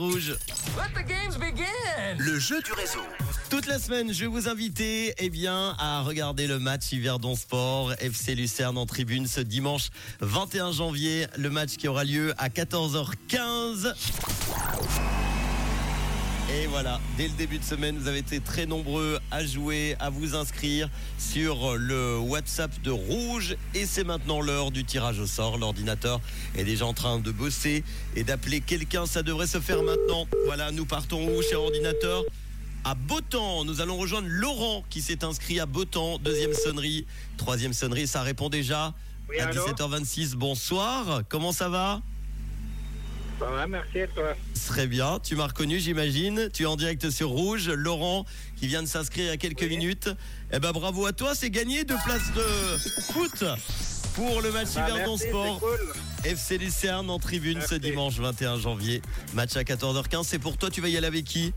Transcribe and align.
Rouge. 0.00 0.36
Let 0.76 0.94
the 0.94 1.04
games 1.04 1.36
begin. 1.40 2.18
Le 2.18 2.38
jeu 2.38 2.62
du 2.62 2.72
réseau. 2.72 3.00
Toute 3.50 3.66
la 3.66 3.80
semaine, 3.80 4.12
je 4.12 4.20
vais 4.20 4.26
vous 4.28 4.48
inviter 4.48 5.12
eh 5.18 5.28
bien, 5.28 5.74
à 5.76 6.02
regarder 6.02 6.46
le 6.46 6.60
match 6.60 6.92
Yverdon 6.92 7.34
Sport 7.34 7.94
FC 7.98 8.36
Lucerne 8.36 8.78
en 8.78 8.86
tribune 8.86 9.26
ce 9.26 9.40
dimanche 9.40 9.88
21 10.20 10.70
janvier. 10.70 11.26
Le 11.36 11.50
match 11.50 11.70
qui 11.78 11.88
aura 11.88 12.04
lieu 12.04 12.32
à 12.38 12.48
14h15. 12.48 13.92
Et 16.50 16.66
voilà, 16.66 16.98
dès 17.18 17.28
le 17.28 17.34
début 17.34 17.58
de 17.58 17.64
semaine, 17.64 17.98
vous 17.98 18.08
avez 18.08 18.18
été 18.18 18.40
très 18.40 18.64
nombreux 18.64 19.18
à 19.30 19.44
jouer, 19.44 19.96
à 20.00 20.08
vous 20.08 20.34
inscrire 20.34 20.88
sur 21.18 21.76
le 21.76 22.18
WhatsApp 22.18 22.80
de 22.80 22.90
Rouge. 22.90 23.56
Et 23.74 23.84
c'est 23.84 24.04
maintenant 24.04 24.40
l'heure 24.40 24.70
du 24.70 24.82
tirage 24.82 25.18
au 25.18 25.26
sort. 25.26 25.58
L'ordinateur 25.58 26.20
est 26.56 26.64
déjà 26.64 26.86
en 26.86 26.94
train 26.94 27.18
de 27.18 27.30
bosser 27.30 27.84
et 28.16 28.24
d'appeler 28.24 28.62
quelqu'un. 28.62 29.04
Ça 29.04 29.22
devrait 29.22 29.46
se 29.46 29.60
faire 29.60 29.82
maintenant. 29.82 30.26
Voilà, 30.46 30.70
nous 30.70 30.86
partons 30.86 31.28
où, 31.28 31.42
cher 31.42 31.60
ordinateur 31.60 32.24
à 32.84 32.94
Beautemps. 32.94 33.66
Nous 33.66 33.82
allons 33.82 33.98
rejoindre 33.98 34.28
Laurent 34.30 34.84
qui 34.88 35.02
s'est 35.02 35.24
inscrit 35.24 35.60
à 35.60 35.66
Beautemps. 35.66 36.18
Deuxième 36.18 36.54
sonnerie, 36.54 37.06
troisième 37.36 37.74
sonnerie, 37.74 38.06
ça 38.06 38.22
répond 38.22 38.48
déjà 38.48 38.94
Oui, 39.28 39.38
à 39.38 39.48
allô 39.48 39.66
17h26. 39.66 40.34
Bonsoir, 40.34 41.20
comment 41.28 41.52
ça 41.52 41.68
va? 41.68 42.00
Ça 43.38 43.46
va, 43.46 43.66
merci 43.66 43.98
et 43.98 44.08
toi 44.08 44.34
Très 44.66 44.86
bien, 44.86 45.18
tu 45.22 45.36
m'as 45.36 45.46
reconnu 45.46 45.78
j'imagine. 45.78 46.48
Tu 46.52 46.64
es 46.64 46.66
en 46.66 46.76
direct 46.76 47.08
sur 47.10 47.28
Rouge. 47.30 47.68
Laurent 47.70 48.24
qui 48.56 48.66
vient 48.66 48.82
de 48.82 48.88
s'inscrire 48.88 49.24
il 49.26 49.28
y 49.28 49.30
a 49.30 49.36
quelques 49.36 49.62
Oui. 49.62 49.68
minutes. 49.68 50.10
Eh 50.52 50.58
ben 50.58 50.72
bravo 50.72 51.06
à 51.06 51.12
toi, 51.12 51.34
c'est 51.34 51.50
gagné 51.50 51.84
deux 51.84 51.96
places 52.04 52.32
de 52.34 53.02
foot 53.12 53.44
pour 54.14 54.42
le 54.42 54.50
match 54.50 54.68
Ah, 54.76 54.88
Sport. 55.16 55.60
cool. 55.60 55.92
FC 56.24 56.58
Lucerne 56.58 57.08
en 57.10 57.18
tribune 57.20 57.60
ce 57.60 57.76
dimanche 57.76 58.18
21 58.18 58.58
janvier. 58.58 59.00
Match 59.34 59.56
à 59.56 59.62
14h15. 59.62 60.24
C'est 60.24 60.38
pour 60.40 60.56
toi, 60.56 60.68
tu 60.70 60.80
vas 60.80 60.88
y 60.88 60.96
aller 60.96 61.06
avec 61.06 61.24
qui? 61.24 61.52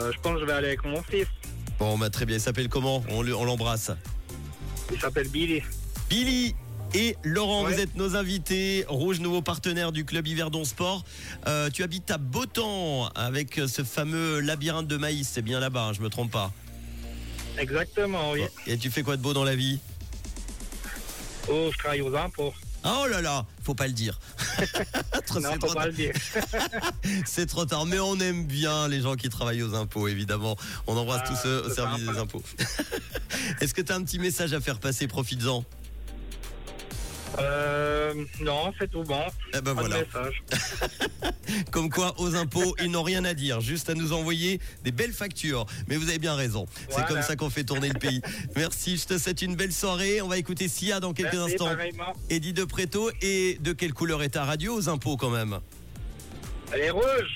Euh, 0.00 0.12
je 0.14 0.20
pense 0.20 0.34
que 0.34 0.40
je 0.40 0.44
vais 0.44 0.52
aller 0.52 0.68
avec 0.68 0.84
mon 0.84 1.02
fils. 1.02 1.26
Bon, 1.80 1.98
bah, 1.98 2.08
très 2.10 2.24
bien. 2.26 2.36
Il 2.36 2.40
s'appelle 2.40 2.68
comment? 2.68 3.02
On 3.10 3.22
l'embrasse. 3.22 3.90
Il 4.92 5.00
s'appelle 5.00 5.28
Billy. 5.28 5.62
Billy 6.08 6.54
et 6.94 7.16
Laurent, 7.22 7.64
Ouais. 7.64 7.74
vous 7.74 7.80
êtes 7.80 7.94
nos 7.96 8.16
invités. 8.16 8.84
Rouge, 8.88 9.20
nouveau 9.20 9.42
partenaire 9.42 9.92
du 9.92 10.04
club 10.04 10.26
Yverdon 10.26 10.64
Sport. 10.64 11.04
Euh, 11.46 11.70
tu 11.70 11.82
habites 11.82 12.10
à 12.10 12.18
Beautemps 12.18 13.08
avec 13.14 13.60
ce 13.66 13.84
fameux 13.84 14.40
labyrinthe 14.40 14.86
de 14.88 14.96
maïs. 14.96 15.28
C'est 15.32 15.42
bien 15.42 15.60
là-bas, 15.60 15.84
hein, 15.86 15.92
je 15.92 16.00
me 16.00 16.08
trompe 16.08 16.30
pas. 16.30 16.52
Exactement, 17.58 18.32
oui. 18.32 18.42
Et 18.66 18.76
tu 18.78 18.90
fais 18.90 19.02
quoi 19.02 19.16
de 19.16 19.22
beau 19.22 19.32
dans 19.34 19.44
la 19.44 19.54
vie? 19.56 19.78
Oh, 21.48 21.68
je 21.72 21.78
travaille 21.78 22.00
aux 22.02 22.14
impôts. 22.16 22.52
Oh 22.84 23.06
là 23.10 23.20
là, 23.20 23.44
faut 23.62 23.74
pas 23.74 23.86
le 23.86 23.92
dire. 23.92 24.18
Non, 25.34 25.42
c'est, 25.42 25.60
faut 25.60 25.66
trop 25.66 25.74
pas 25.74 25.74
tard. 25.74 25.86
le 25.86 25.92
dire. 25.92 26.12
C'est 27.24 27.46
trop 27.46 27.64
tard, 27.64 27.86
mais 27.86 28.00
on 28.00 28.18
aime 28.18 28.46
bien 28.46 28.88
les 28.88 29.00
gens 29.00 29.14
qui 29.14 29.28
travaillent 29.28 29.62
aux 29.62 29.74
impôts, 29.76 30.08
évidemment. 30.08 30.56
On 30.88 30.96
embrasse 30.96 31.20
Ah, 31.24 31.28
tous 31.28 31.36
ceux 31.40 31.62
au 31.66 31.70
service 31.70 32.04
des 32.04 32.18
impôts. 32.18 32.42
Est-ce 33.60 33.72
que 33.74 33.80
tu 33.80 33.92
as 33.92 33.94
un 33.94 34.02
petit 34.02 34.18
message 34.18 34.52
à 34.54 34.60
faire 34.60 34.80
passer? 34.80 35.06
Profites-en. 35.06 35.64
Euh, 37.40 38.14
non, 38.40 38.72
c'est 38.78 38.90
tout 38.90 39.02
bon. 39.02 39.22
Eh 39.48 39.60
ben 39.60 39.74
Pas 39.74 39.80
voilà. 39.80 39.98
de 39.98 40.04
message. 40.04 40.42
Comme 41.70 41.90
quoi, 41.90 42.14
aux 42.18 42.34
impôts, 42.34 42.74
ils 42.82 42.90
n'ont 42.90 43.02
rien 43.02 43.24
à 43.24 43.34
dire, 43.34 43.60
juste 43.60 43.90
à 43.90 43.94
nous 43.94 44.12
envoyer 44.12 44.60
des 44.84 44.92
belles 44.92 45.12
factures. 45.12 45.66
Mais 45.88 45.96
vous 45.96 46.08
avez 46.08 46.18
bien 46.18 46.34
raison. 46.34 46.66
C'est 46.90 47.06
comme 47.06 47.22
ça 47.22 47.34
qu'on 47.36 47.50
fait 47.50 47.64
tourner 47.64 47.88
le 47.88 47.98
pays. 47.98 48.20
Merci, 48.56 48.96
je 48.96 49.06
te 49.06 49.18
souhaite 49.18 49.42
une 49.42 49.56
belle 49.56 49.72
soirée. 49.72 50.20
On 50.20 50.28
va 50.28 50.38
écouter 50.38 50.68
Sia 50.68 51.00
dans 51.00 51.12
quelques 51.12 51.34
Merci, 51.34 51.54
instants. 51.54 51.70
Eddie 52.28 52.52
de 52.52 52.64
Préto. 52.64 53.10
Et 53.22 53.58
de 53.60 53.72
quelle 53.72 53.94
couleur 53.94 54.22
est 54.22 54.30
ta 54.30 54.44
radio 54.44 54.74
aux 54.74 54.88
impôts 54.88 55.16
quand 55.16 55.30
même? 55.30 55.58
Elle 56.72 56.80
est 56.80 56.90
rouge. 56.90 57.28